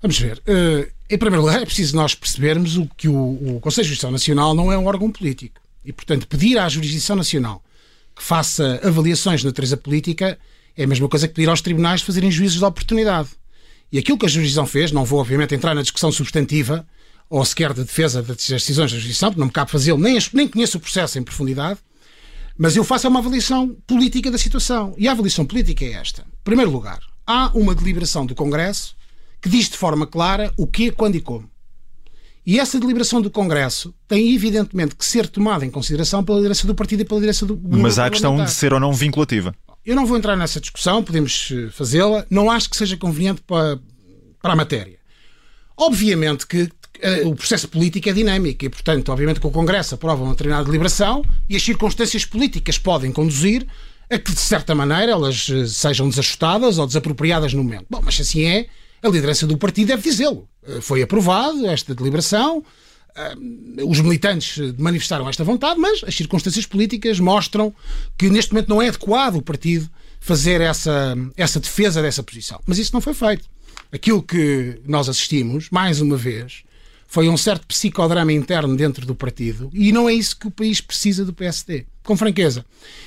[0.00, 0.38] Vamos ver.
[0.48, 4.10] Uh, em primeiro lugar, é preciso nós percebermos o que o, o Conselho de Justiça
[4.10, 5.60] Nacional não é um órgão político.
[5.84, 7.62] E, portanto, pedir à jurisdição nacional
[8.14, 10.38] que faça avaliações de natureza política
[10.76, 13.28] é a mesma coisa que pedir aos tribunais fazerem juízos de oportunidade.
[13.92, 16.86] E aquilo que a jurisdição fez, não vou obviamente entrar na discussão substantiva
[17.30, 20.48] ou sequer de defesa das decisões da jurisdição, porque não me cabe fazê-lo, nem, nem
[20.48, 21.78] conheço o processo em profundidade,
[22.56, 24.94] mas eu faço uma avaliação política da situação.
[24.98, 26.22] E a avaliação política é esta.
[26.22, 28.94] Em primeiro lugar, há uma deliberação do Congresso
[29.40, 31.50] que diz de forma clara o que, quando e como.
[32.46, 36.74] E essa deliberação do Congresso tem, evidentemente, que ser tomada em consideração pela liderança do
[36.74, 37.58] partido e pela liderança do.
[37.62, 39.54] Mas há a questão de ser ou não vinculativa.
[39.84, 42.24] Eu não vou entrar nessa discussão, podemos eh, fazê-la.
[42.30, 43.78] Não acho que seja conveniente para,
[44.40, 44.98] para a matéria.
[45.76, 50.22] Obviamente que uh, o processo político é dinâmico e, portanto, obviamente que o Congresso aprova
[50.22, 53.66] uma determinada deliberação e as circunstâncias políticas podem conduzir
[54.10, 57.86] a que, de certa maneira, elas eh, sejam desajustadas ou desapropriadas no momento.
[57.90, 58.66] Bom, mas se assim é,
[59.02, 60.48] a liderança do partido deve dizê-lo.
[60.66, 62.64] Eh, Foi aprovado esta deliberação,
[63.16, 63.34] eh,
[63.84, 67.74] os militantes manifestaram esta vontade, mas as circunstâncias políticas mostram
[68.18, 69.88] que neste momento não é adequado o partido
[70.20, 72.60] fazer essa, essa defesa dessa posição.
[72.66, 73.44] Mas isso não foi feito.
[73.92, 76.64] Aquilo que nós assistimos, mais uma vez,
[77.06, 80.80] foi um certo psicodrama interno dentro do partido e não é isso que o país
[80.80, 81.86] precisa do PSD.
[82.02, 82.64] Com franqueza,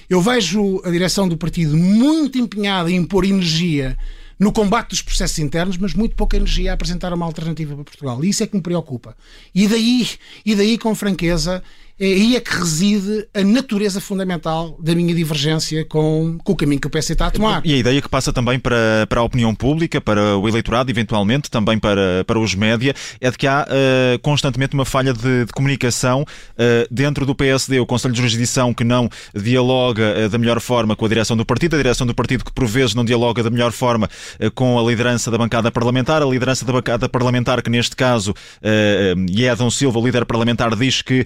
[0.09, 3.97] eu vejo a direção do partido muito empenhada em pôr energia
[4.39, 8.23] no combate dos processos internos, mas muito pouca energia a apresentar uma alternativa para Portugal.
[8.23, 9.15] E isso é que me preocupa.
[9.53, 10.07] E daí,
[10.45, 11.63] e daí com franqueza,
[11.99, 16.79] é aí é que reside a natureza fundamental da minha divergência com, com o caminho
[16.79, 17.61] que o PS está a tomar.
[17.65, 21.49] E a ideia que passa também para, para a opinião pública, para o eleitorado, eventualmente,
[21.49, 25.51] também para, para os média, é de que há uh, constantemente uma falha de, de
[25.53, 27.79] comunicação uh, dentro do PSD.
[27.79, 31.45] O Conselho de Jurisdição que não dialoga uh, da melhor forma com a direção do
[31.45, 34.07] partido, a direção do partido que por vezes não dialoga da melhor forma
[34.53, 38.33] com a liderança da bancada parlamentar, a liderança da bancada parlamentar que neste caso,
[39.29, 41.25] e é Adão Silva, o líder parlamentar, diz que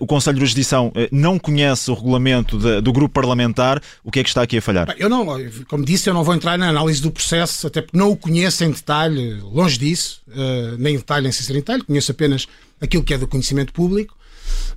[0.00, 4.22] o Conselho de Jurisdição não conhece o regulamento de, do grupo parlamentar, o que é
[4.22, 4.94] que está aqui a falhar?
[4.98, 5.26] Eu não,
[5.66, 8.62] como disse, eu não vou entrar na análise do processo, até porque não o conheço
[8.62, 12.46] em detalhe, longe disso, uh, nem em detalhe, nem ser em detalhe, conheço apenas
[12.78, 14.14] aquilo que é do conhecimento público.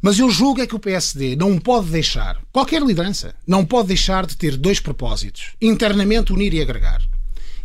[0.01, 4.25] Mas eu julgo é que o PSD não pode deixar, qualquer liderança, não pode deixar
[4.25, 7.01] de ter dois propósitos: internamente unir e agregar.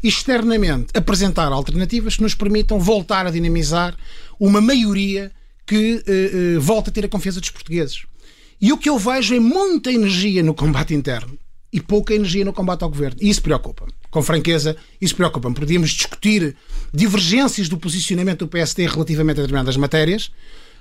[0.03, 3.95] Externamente, apresentar alternativas que nos permitam voltar a dinamizar
[4.41, 5.31] uma maioria
[5.71, 6.03] que
[6.57, 8.03] uh, volta a ter a confiança dos portugueses.
[8.61, 11.39] E o que eu vejo é muita energia no combate interno
[11.73, 13.17] e pouca energia no combate ao governo.
[13.21, 13.93] E isso preocupa-me.
[14.11, 15.55] Com franqueza, isso preocupa-me.
[15.55, 16.57] Podíamos discutir
[16.93, 20.33] divergências do posicionamento do PSD relativamente a determinadas matérias,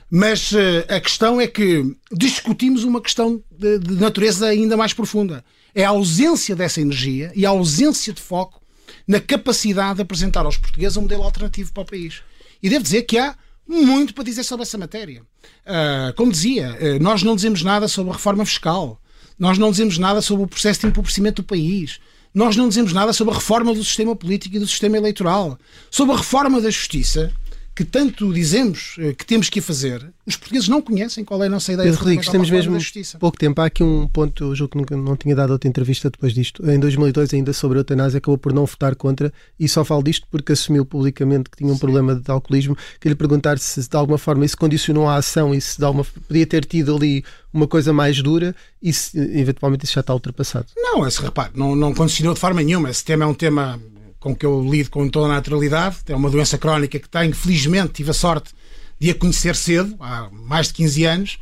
[0.10, 0.58] mas uh,
[0.90, 5.46] a questão é que discutimos uma questão de, de natureza ainda mais profunda.
[5.76, 8.60] É a ausência dessa energia e a ausência de foco
[9.08, 12.24] na capacidade de apresentar aos portugueses um modelo alternativo para o país.
[12.62, 13.36] E devo dizer que há
[13.70, 15.22] muito para dizer sobre essa matéria.
[15.66, 19.00] Uh, como dizia, uh, nós não dizemos nada sobre a reforma fiscal,
[19.38, 22.00] nós não dizemos nada sobre o processo de empobrecimento do país,
[22.34, 25.58] nós não dizemos nada sobre a reforma do sistema político e do sistema eleitoral,
[25.92, 27.32] sobre a reforma da justiça
[27.80, 31.72] que tanto dizemos que temos que fazer, os portugueses não conhecem qual é a nossa
[31.72, 32.78] ideia Pedro Rodrigues, temos mesmo
[33.18, 33.62] pouco tempo.
[33.62, 36.70] Há aqui um ponto, eu julgo que nunca, não tinha dado outra entrevista depois disto.
[36.70, 40.28] Em 2002, ainda sobre a eutanásia, acabou por não votar contra e só falo disto
[40.30, 41.80] porque assumiu publicamente que tinha um Sim.
[41.80, 42.78] problema de alcoolismo.
[43.00, 46.46] Queria perguntar se de alguma forma isso condicionou a ação e se de alguma, podia
[46.46, 50.66] ter tido ali uma coisa mais dura e se eventualmente isso já está ultrapassado.
[50.76, 52.90] Não, esse repare, não, não condicionou de forma nenhuma.
[52.90, 53.80] Esse tema é um tema
[54.20, 55.98] com que eu lido com toda a naturalidade.
[56.08, 58.54] É uma doença crónica que tenho, felizmente, tive a sorte
[59.00, 61.40] de a conhecer cedo, há mais de 15 anos.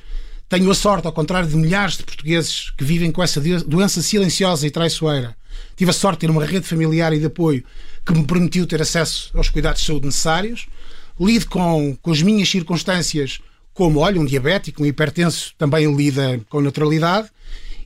[0.48, 4.66] Tenho a sorte, ao contrário de milhares de portugueses que vivem com essa doença silenciosa
[4.66, 5.36] e traiçoeira,
[5.76, 7.64] tive a sorte de ter uma rede familiar e de apoio
[8.06, 10.68] que me permitiu ter acesso aos cuidados de saúde necessários.
[11.20, 13.40] Lido com, com as minhas circunstâncias
[13.74, 17.30] como, olha, um diabético, um hipertenso, também lida com naturalidade.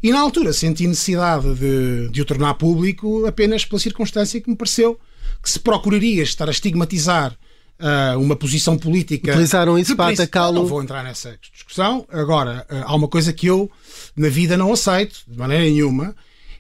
[0.04, 4.56] E na altura senti necessidade de, de o tornar público apenas pela circunstância que me
[4.56, 5.00] pareceu
[5.42, 7.38] que se procuraria estar a estigmatizar
[7.80, 9.32] uh, uma posição política.
[9.32, 10.56] Utilizaram isso para atacá-lo.
[10.56, 12.06] Não vou entrar nessa discussão.
[12.10, 13.70] Agora, uh, há uma coisa que eu
[14.16, 16.16] na vida não aceito, de maneira nenhuma,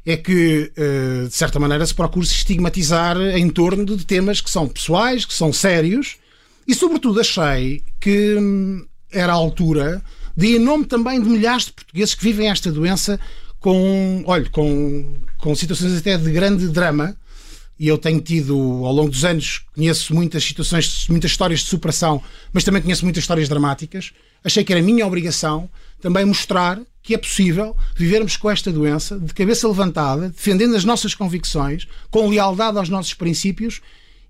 [0.06, 4.50] é que, uh, de certa maneira, se procure se estigmatizar em torno de temas que
[4.50, 6.18] são pessoais, que são sérios,
[6.68, 10.02] e sobretudo achei que hum, era a altura
[10.42, 13.20] de, em nome também de milhares de portugueses que vivem esta doença
[13.60, 15.06] com, olha, com,
[15.38, 17.16] com situações até de grande drama,
[17.80, 22.22] e eu tenho tido, ao longo dos anos, conheço muitas situações, muitas histórias de superação,
[22.52, 24.12] mas também conheço muitas histórias dramáticas.
[24.44, 29.34] Achei que era minha obrigação também mostrar que é possível vivermos com esta doença de
[29.34, 33.82] cabeça levantada, defendendo as nossas convicções, com lealdade aos nossos princípios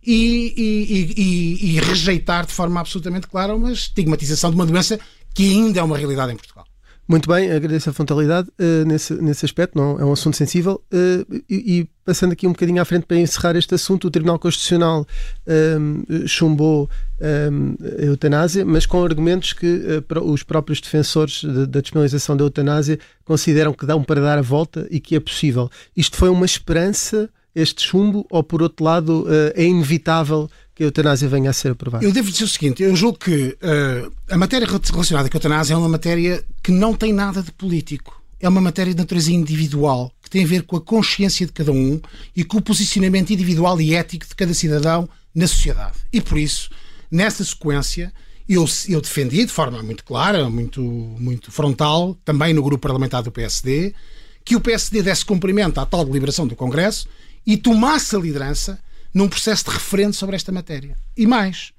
[0.02, 5.00] e, e, e, e rejeitar de forma absolutamente clara uma estigmatização de uma doença
[5.34, 6.65] que ainda é uma realidade em Portugal.
[7.12, 10.82] Muito bem, agradeço a frontalidade uh, nesse, nesse aspecto, não é um assunto sensível.
[10.94, 14.39] Uh, e, e, passando aqui um bocadinho à frente para encerrar este assunto, o Tribunal
[14.39, 15.06] Constitucional
[15.46, 16.89] um, ehm, chumbou
[17.52, 22.46] um, a eutanásia, mas com argumentos que uh, os próprios defensores de, da despenalização da
[22.46, 25.70] eutanásia consideram que dão para dar a volta e que é possível.
[25.94, 31.28] Isto foi uma esperança, este chumbo, ou por outro lado é inevitável que a eutanásia
[31.28, 32.04] venha a ser aprovada?
[32.04, 35.74] Eu devo dizer o seguinte: eu julgo que uh, a matéria relacionada com a eutanásia
[35.74, 38.22] é uma matéria que não tem nada de político.
[38.40, 41.72] É uma matéria de natureza individual, que tem a ver com a consciência de cada
[41.72, 42.02] um
[42.36, 45.98] e com o posicionamento individual e ético de cada cidadão na sociedade.
[46.12, 46.72] E por isso,
[47.12, 48.12] nessa sequência,
[48.50, 53.32] eu, eu defendi de forma muito clara, muito, muito frontal, também no grupo parlamentar do
[53.32, 53.94] PSD,
[54.44, 57.08] que o PSD desse cumprimento à tal deliberação do Congresso
[57.46, 58.80] e tomasse a liderança
[59.13, 60.95] num processo de referendo sobre esta matéria.
[61.17, 61.71] E mais,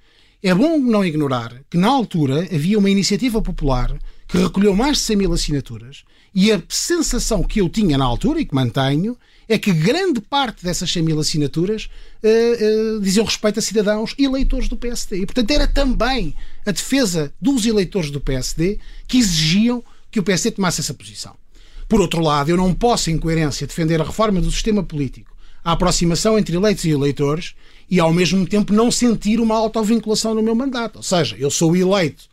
[0.43, 5.05] é bom não ignorar que na altura havia uma iniciativa popular que recolheu mais de
[5.05, 9.17] 100 mil assinaturas e a sensação que eu tinha na altura e que mantenho
[9.49, 11.89] é que grande parte dessas 100 mil assinaturas
[12.23, 15.19] uh, uh, diziam respeito a cidadãos eleitores do PSD.
[15.19, 20.53] E, portanto, era também a defesa dos eleitores do PSD que exigiam que o PSD
[20.53, 21.35] tomasse essa posição.
[21.89, 25.32] Por outro lado, eu não posso, em coerência, defender a reforma do sistema político,
[25.65, 27.55] a aproximação entre eleitos e eleitores
[27.91, 30.97] e, ao mesmo tempo, não sentir uma autovinculação no meu mandato.
[30.97, 32.25] Ou seja, eu sou eleito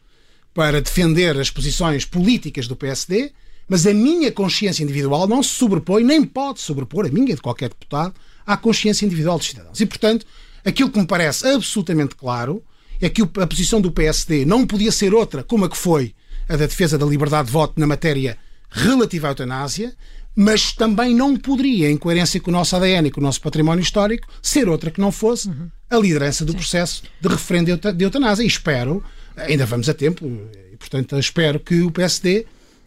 [0.53, 3.31] para defender as posições políticas do PSD,
[3.67, 7.69] mas a minha consciência individual não se sobrepõe, nem pode sobrepor, a minha de qualquer
[7.69, 8.15] deputado,
[8.45, 9.79] à consciência individual dos cidadãos.
[9.79, 10.25] E, portanto,
[10.65, 12.63] aquilo que me parece absolutamente claro
[12.99, 16.13] é que a posição do PSD não podia ser outra como a que foi
[16.49, 18.37] a da defesa da liberdade de voto na matéria
[18.71, 19.95] relativa à eutanásia,
[20.41, 23.81] mas também não poderia, em coerência com o nosso ADN e com o nosso património
[23.81, 25.67] histórico, ser outra que não fosse uhum.
[25.89, 26.57] a liderança do Sim.
[26.59, 28.41] processo de referendo de eutanásia.
[28.41, 29.03] E espero,
[29.35, 30.25] ainda vamos a tempo,
[30.71, 32.45] e, portanto, espero que o PSD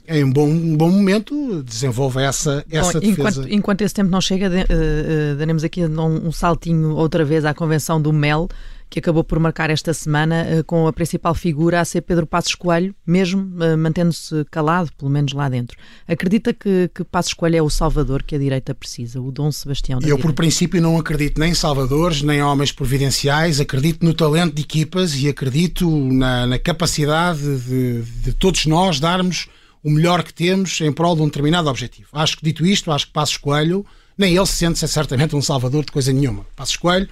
[0.09, 3.55] em um bom, um bom momento desenvolva essa, essa Bom, enquanto, defesa.
[3.55, 7.53] Enquanto esse tempo não chega, uh, uh, daremos aqui um, um, saltinho outra vez à
[7.53, 8.49] convenção do MEL,
[8.93, 12.55] que acabou por marcar esta semana uh, com a principal figura a ser Pedro Passos
[12.55, 13.43] Coelho, mesmo
[13.79, 15.79] mantendo-se calado, pelo menos lá dentro.
[16.07, 19.99] Acredita que, que Passos Coelho é o salvador que a direita precisa, o Dom Sebastião
[19.99, 20.29] da Eu, direita?
[20.29, 24.61] por princípio, não acredito nem em salvadores, nem em homens providenciais, acredito no talento de
[24.61, 29.49] equipas e acredito na, na capacidade de, de todos nós darmos
[29.83, 32.09] o melhor que temos em prol de um determinado objetivo.
[32.13, 33.87] Acho que, dito isto, acho que Passos Coelho,
[34.19, 36.45] nem ele se sente -se certamente um salvador de coisa nenhuma.
[36.55, 37.09] Passos Coelho,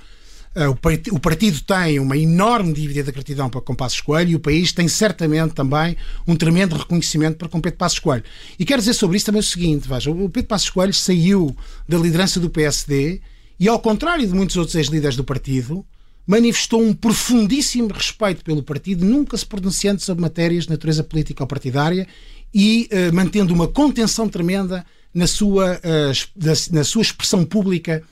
[1.12, 4.72] o, partido tem uma enorme dívida de gratidão para com Passos Coelho e o país
[4.72, 8.24] tem certamente também um tremendo reconhecimento para com Pedro Passos Coelho.
[8.58, 11.56] E quero dizer sobre isso também o seguinte, veja, o Pedro Passos Coelho saiu
[11.88, 13.20] da liderança do PSD
[13.60, 15.86] e, ao contrário de muitos outros ex-líderes do partido,
[16.26, 21.46] manifestou um profundíssimo respeito pelo partido, nunca se pronunciando sobre matérias de natureza política ou
[21.46, 22.08] partidária
[22.52, 24.84] e uh, mantendo uma contenção tremenda
[25.14, 28.02] na sua, uh, na sua expressão pública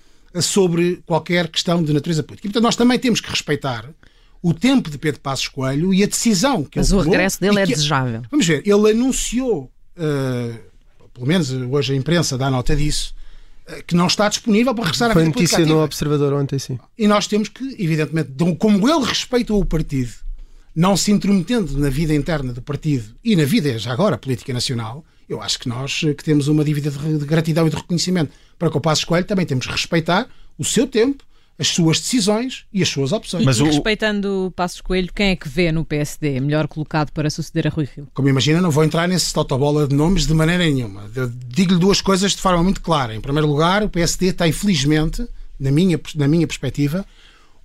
[0.41, 2.47] sobre qualquer questão de natureza política.
[2.47, 3.89] E, portanto, nós também temos que respeitar
[4.43, 7.41] o tempo de Pedro Passos Coelho e a decisão que Mas ele Mas o regresso
[7.41, 8.23] dele é desejável.
[8.31, 9.71] Vamos ver, ele anunciou,
[11.13, 13.15] pelo menos hoje a imprensa dá nota disso,
[13.87, 16.79] que não está disponível para regressar Foi à vida Foi notícia no Observador ontem, sim.
[16.97, 20.13] E nós temos que, evidentemente, como ele respeitou o partido
[20.75, 25.05] não se intrometendo na vida interna do partido e na vida, já agora, política nacional,
[25.29, 28.79] eu acho que nós, que temos uma dívida de gratidão e de reconhecimento para com
[28.79, 31.23] o Passo Coelho, também temos que respeitar o seu tempo,
[31.59, 33.45] as suas decisões e as suas opções.
[33.45, 33.67] Mas e, o...
[33.67, 37.71] respeitando o Passos Coelho, quem é que vê no PSD melhor colocado para suceder a
[37.71, 38.09] Rui Rio?
[38.15, 41.11] Como imagina, não vou entrar nesse totobola de nomes de maneira nenhuma.
[41.49, 43.15] Digo-lhe duas coisas de forma muito clara.
[43.15, 45.27] Em primeiro lugar, o PSD tem, infelizmente,
[45.59, 47.05] na minha, na minha perspectiva,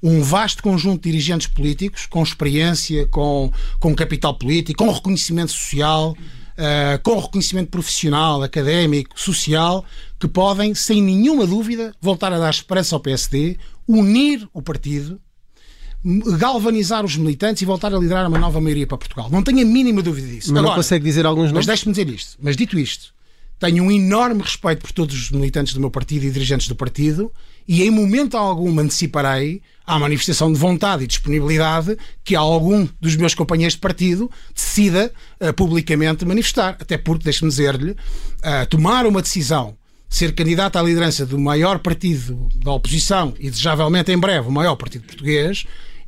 [0.02, 6.18] um vasto conjunto de dirigentes políticos com experiência, com, com capital político, com reconhecimento social,
[6.58, 9.86] uh, com reconhecimento profissional, académico, social,
[10.20, 15.20] que podem, sem nenhuma dúvida, voltar a dar esperança ao PSD, unir o partido,
[16.38, 19.30] galvanizar os militantes e voltar a liderar uma nova maioria para Portugal.
[19.30, 20.52] Não tenho a mínima dúvida disso.
[20.52, 21.66] Mas Agora, não consegue dizer alguns nomes?
[21.66, 22.38] Mas deixe-me dizer isto.
[22.42, 23.14] Mas dito isto,
[23.60, 27.32] tenho um enorme respeito por todos os militantes do meu partido e dirigentes do partido
[27.68, 33.36] e em momento algum anteciparei à manifestação de vontade e disponibilidade que algum dos meus
[33.36, 36.78] companheiros de partido decida uh, publicamente manifestar.
[36.80, 39.76] Até porque, deixe-me dizer-lhe, uh, tomar uma decisão,
[40.10, 44.76] ser candidato à liderança do maior partido da oposição e, desejavelmente, em breve, o maior
[44.76, 45.66] partido português,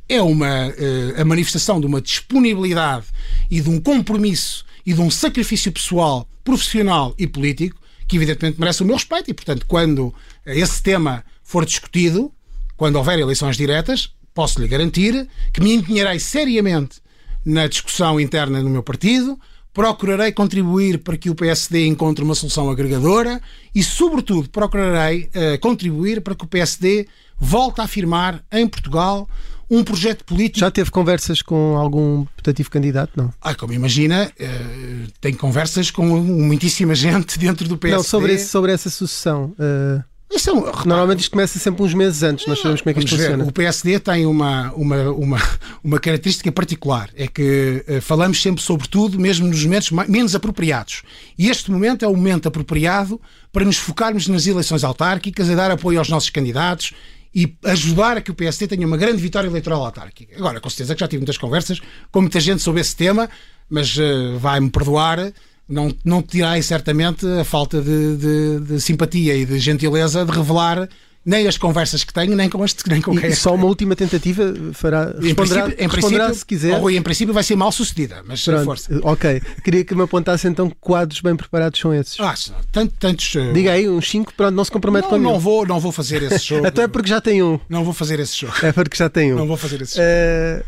[0.08, 3.06] é uma, uh, a manifestação de uma disponibilidade
[3.50, 8.82] e de um compromisso e de um sacrifício pessoal, profissional e político que, evidentemente, merece
[8.82, 9.30] o meu respeito.
[9.30, 10.14] E, portanto, quando
[10.46, 12.32] esse tema for discutido,
[12.76, 17.00] quando houver eleições diretas, posso-lhe garantir que me empenharei seriamente
[17.44, 19.38] na discussão interna do meu partido,
[19.72, 23.40] procurarei contribuir para que o PSD encontre uma solução agregadora
[23.72, 27.06] e, sobretudo, procurarei uh, contribuir para que o PSD
[27.38, 29.28] volte a afirmar em Portugal
[29.70, 30.58] um projeto político.
[30.58, 33.12] Já teve conversas com algum putativo candidato?
[33.16, 33.32] Não.
[33.40, 37.96] Ah, como imagina, uh, tem conversas com muitíssima gente dentro do PSD.
[37.96, 39.54] Não, sobre, esse, sobre essa sucessão.
[39.58, 40.15] Uh...
[40.30, 43.00] Isto é um, Normalmente isto começa sempre uns meses antes, nós sabemos como é que
[43.00, 43.44] isto funciona.
[43.44, 45.38] O PSD tem uma, uma, uma,
[45.82, 50.34] uma característica particular, é que uh, falamos sempre sobre tudo, mesmo nos momentos mais, menos
[50.34, 51.02] apropriados.
[51.38, 53.20] E este momento é o momento apropriado
[53.52, 56.92] para nos focarmos nas eleições autárquicas, a dar apoio aos nossos candidatos
[57.34, 60.34] e ajudar a que o PSD tenha uma grande vitória eleitoral autárquica.
[60.36, 63.28] Agora, com certeza que já tive muitas conversas com muita gente sobre esse tema,
[63.68, 65.32] mas uh, vai-me perdoar
[65.68, 70.88] não, não tirai certamente a falta de, de, de simpatia e de gentileza de revelar
[71.26, 73.96] nem as conversas que tenho, nem com este, nem com E quem só uma última
[73.96, 75.12] tentativa fará.
[75.20, 76.78] Em Responderá, princípio, em responderá princípio, se quiser.
[76.78, 79.00] Rui, em princípio vai ser mal sucedida, mas Pronto, força.
[79.02, 79.42] Ok.
[79.64, 82.20] Queria que me apontasse então que quadros bem preparados são esses.
[82.20, 82.32] Ah,
[82.70, 83.34] tanto, tantos.
[83.34, 85.90] uh, Diga aí, uns 5, pronto, não se compromete não, com não vou, não vou
[85.90, 86.64] fazer esse jogo.
[86.64, 87.58] Até porque já tem um.
[87.68, 88.54] Não vou fazer esse jogo.
[88.62, 89.36] É porque já tem um.
[89.36, 90.06] Não vou fazer esse jogo.
[90.08, 90.62] Eh,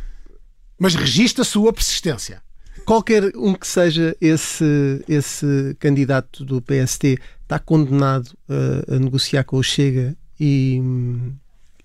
[0.77, 2.43] Mas registra a sua persistência.
[2.89, 4.65] Qualquer um que seja esse,
[5.07, 10.81] esse candidato do PST está condenado a, a negociar com o Chega e,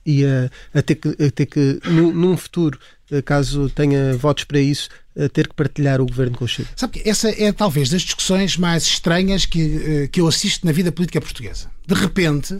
[0.05, 2.79] e a, a ter que, a ter que num, futuro,
[3.25, 4.87] caso tenha votos para isso,
[5.33, 6.69] ter que partilhar o governo com o Chega.
[6.73, 10.71] Sabe que essa é talvez das discussões mais estranhas que, eh, que eu assisto na
[10.71, 11.69] vida política portuguesa.
[11.85, 12.57] De repente,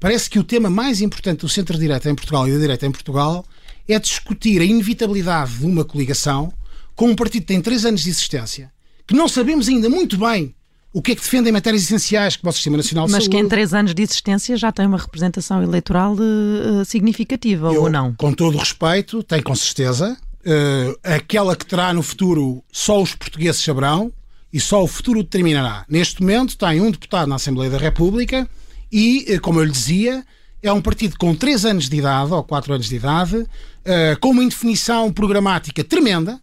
[0.00, 3.46] parece que o tema mais importante do centro-direita em Portugal e da direita em Portugal
[3.88, 6.52] é discutir a inevitabilidade de uma coligação
[6.94, 8.72] com um partido que tem três anos de existência,
[9.06, 10.54] que não sabemos ainda muito bem
[10.92, 13.32] o que é que defende em matérias essenciais como o Sistema Nacional de Mas que
[13.32, 13.46] Saúde.
[13.46, 18.14] em três anos de existência já tem uma representação eleitoral eh, significativa, ou não?
[18.14, 20.16] Com todo o respeito, tem com certeza.
[20.44, 24.12] eh, aquela que terá no futuro só os portugueses saberão
[24.52, 25.84] e só o futuro determinará.
[25.88, 28.48] Neste momento tem um deputado na Assembleia da República
[28.92, 30.24] e, como eu lhe dizia,
[30.62, 33.44] é um partido com 3 anos de idade ou 4 anos de idade,
[33.84, 36.38] eh, com uma indefinição programática tremenda,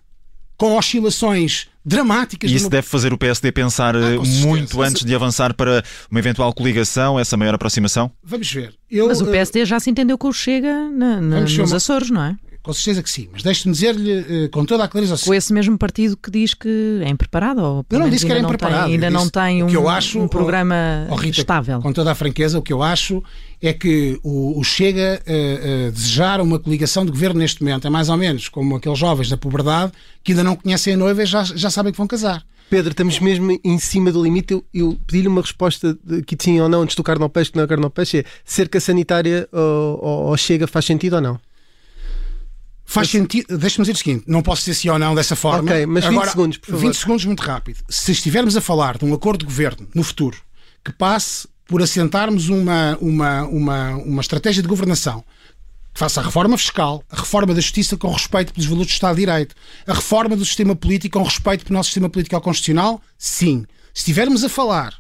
[0.62, 2.52] com oscilações dramáticas.
[2.52, 4.48] E isso deve fazer o PSD pensar eh, com certeza.
[4.48, 8.12] muito antes de avançar para uma eventual coligação, essa maior aproximação?
[8.24, 8.72] Vamos ver.
[8.90, 11.76] Eu, Mas o eh, PSD já se entendeu com o Chega na- na- nos uma-
[11.78, 12.36] Açores, não é?
[12.64, 14.12] Com certeza que sim, mas deixe-me dizer-lhe
[14.46, 15.16] eh, com toda a clareza.
[15.26, 18.40] Com esse mesmo partido que diz que é impreparado, ou Eu não disse que era
[18.40, 18.86] impreparado.
[18.86, 20.76] Tem, ainda não tem um, que eu acho, um programa
[21.10, 21.82] oh, Rita, estável.
[21.82, 23.24] Com toda a franqueza, o que eu acho
[23.60, 27.90] é que o, o Chega a, a desejar uma coligação de governo neste momento é
[27.90, 29.92] mais ou menos como aqueles jovens da puberdade
[30.24, 32.44] que ainda não conhecem a noiva e já, já sabem que vão casar.
[32.70, 34.54] Pedro, estamos mesmo em cima do limite.
[34.54, 37.52] Eu, eu pedi-lhe uma resposta de que sim ou não antes do carne ao peixe,
[37.52, 38.20] que não é carne ao peixe.
[38.20, 41.40] É cerca sanitária ou, ou- ou chega faz sentido ou não?
[42.92, 45.72] Faz sentido, deixa-me dizer o seguinte: não posso dizer sim ou não dessa forma.
[45.72, 46.82] Ok, mas 20 Agora, segundos, por favor.
[46.82, 47.80] 20 segundos, muito rápido.
[47.88, 50.38] Se estivermos a falar de um acordo de governo no futuro
[50.84, 55.24] que passe por assentarmos uma, uma, uma, uma estratégia de governação
[55.94, 59.16] que faça a reforma fiscal, a reforma da justiça com respeito pelos valores do Estado
[59.16, 59.56] de Direito,
[59.88, 63.66] a reforma do sistema político com respeito pelo nosso sistema político constitucional, sim.
[63.94, 64.94] Se estivermos a falar,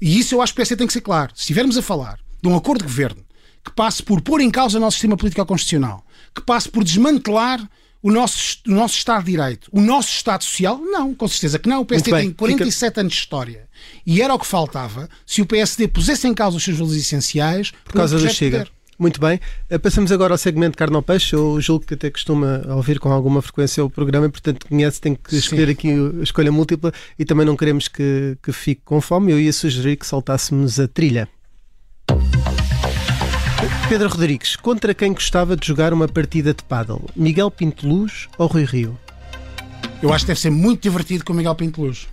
[0.00, 2.18] e isso eu acho que o PSD tem que ser claro, se estivermos a falar
[2.42, 3.24] de um acordo de governo
[3.64, 6.05] que passe por pôr em causa o nosso sistema político constitucional,
[6.36, 7.68] que passe por desmantelar
[8.02, 11.68] o nosso, o nosso Estado de Direito, o nosso Estado Social, não, com certeza que
[11.68, 11.80] não.
[11.80, 13.66] O PSD bem, tem 47 anos de história
[14.06, 17.72] e era o que faltava se o PSD pusesse em causa os seus valores essenciais
[17.84, 18.76] Por causa do projeto de Chega.
[18.98, 19.40] Muito bem.
[19.68, 21.34] Eh, Passamos agora ao segmento carne ao peixe.
[21.34, 25.14] Eu julgo que até costuma ouvir com alguma frequência o programa e, portanto, conhece, tem
[25.14, 29.32] que escolher aqui a escolha múltipla e também não queremos que, que fique com fome.
[29.32, 31.28] Eu ia sugerir que saltássemos a trilha.
[33.88, 37.04] Pedro Rodrigues, contra quem gostava de jogar uma partida de paddle?
[37.14, 38.98] Miguel Pinto Luz ou Rui Rio?
[40.02, 42.06] Eu acho que deve ser muito divertido com o Miguel Pinto Luz.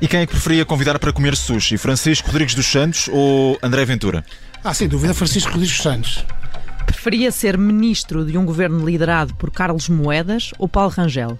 [0.00, 1.78] E quem é que preferia convidar para comer sushi?
[1.78, 4.24] Francisco Rodrigues dos Santos ou André Ventura?
[4.64, 6.24] Ah, sem dúvida, Francisco Rodrigues dos Santos.
[6.84, 11.38] Preferia ser ministro de um governo liderado por Carlos Moedas ou Paulo Rangel?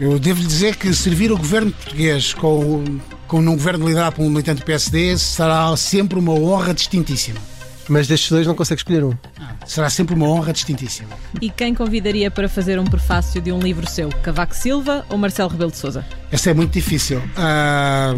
[0.00, 4.30] Eu devo-lhe dizer que servir o governo português com, com um governo liderado por um
[4.30, 7.53] militante do PSD será sempre uma honra distintíssima.
[7.88, 9.12] Mas destes dois não consegue escolher um.
[9.66, 11.10] Será sempre uma honra distintíssima.
[11.40, 14.08] E quem convidaria para fazer um prefácio de um livro seu?
[14.08, 16.04] Cavaco Silva ou Marcelo Rebelo de Sousa?
[16.30, 17.22] Essa é muito difícil.
[17.36, 18.14] Ah,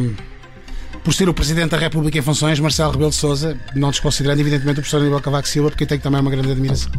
[1.03, 4.81] por ser o Presidente da República em funções, Marcelo Rebelo de Sousa, não desconsiderando evidentemente
[4.81, 6.91] o professor Aníbal Cavaco Silva, porque eu tenho também uma grande admiração.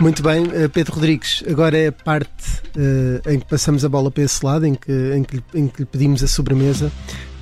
[0.00, 2.32] Muito bem, eh, Pedro Rodrigues, agora é a parte
[2.76, 5.82] eh, em que passamos a bola para esse lado, em que, em que, em que
[5.82, 6.90] lhe pedimos a sobremesa.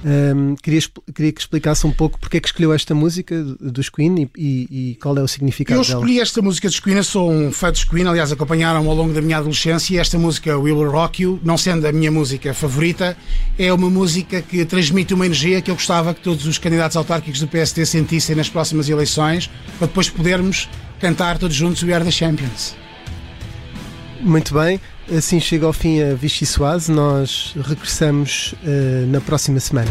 [0.03, 0.81] Ahm, queria,
[1.15, 4.41] queria que explicasse um pouco porque é que escolheu esta música do- dos Queen e,
[4.41, 5.95] e- e qual é o significado Eu dela.
[5.99, 9.13] escolhi esta música dos Queen, eu sou um fã dos Queen, aliás, acompanharam-me ao longo
[9.13, 13.15] da minha adolescência e esta música, Will Rock You, não sendo a minha música favorita,
[13.59, 17.39] é uma música que transmite uma energia que eu gostava que todos os candidatos autárquicos
[17.41, 20.67] do PSD sentissem nas próximas eleições, para depois podermos
[20.99, 22.75] cantar todos juntos We Are the Champions.
[24.23, 24.81] Muito bem,
[25.17, 26.91] assim chega ao fim a Vichy Soase.
[26.91, 29.91] Nós regressamos eh, na próxima semana.